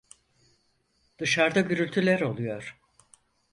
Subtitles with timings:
[1.19, 2.79] Dışarda gürültüler oluyor.